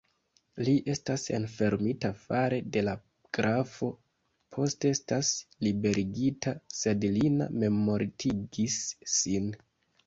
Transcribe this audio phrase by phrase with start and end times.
[0.67, 2.95] Li estas enfermita fare de la
[3.39, 3.91] grafo,
[4.57, 5.31] poste estas
[5.69, 8.83] liberigita, sed Lina memmortigis
[9.21, 9.57] sin.